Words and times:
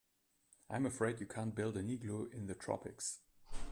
I'm 0.67 0.87
afraid 0.87 1.19
you 1.19 1.27
can't 1.27 1.53
build 1.53 1.77
an 1.77 1.91
igloo 1.91 2.25
in 2.33 2.47
the 2.47 2.55
tropics. 2.55 3.19